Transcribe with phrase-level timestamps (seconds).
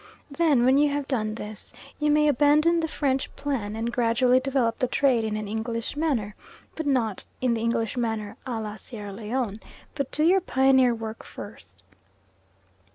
[0.31, 4.79] Then, when you have done this, you may abandon the French plan, and gradually develop
[4.79, 6.33] the trade in an English manner,
[6.75, 9.59] but not in the English manner a la Sierra Leone.
[9.93, 11.83] But do your pioneer work first.